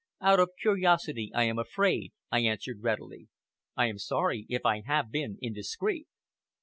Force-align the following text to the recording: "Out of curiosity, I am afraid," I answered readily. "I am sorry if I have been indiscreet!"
"Out 0.19 0.39
of 0.39 0.49
curiosity, 0.59 1.29
I 1.35 1.43
am 1.43 1.59
afraid," 1.59 2.11
I 2.31 2.39
answered 2.39 2.81
readily. 2.81 3.27
"I 3.77 3.85
am 3.85 3.99
sorry 3.99 4.47
if 4.49 4.65
I 4.65 4.81
have 4.83 5.11
been 5.11 5.37
indiscreet!" 5.43 6.07